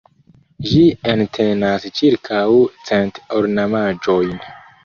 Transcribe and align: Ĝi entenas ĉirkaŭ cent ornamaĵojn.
Ĝi 0.69 0.79
entenas 1.13 1.85
ĉirkaŭ 1.99 2.41
cent 2.91 3.23
ornamaĵojn. 3.43 4.35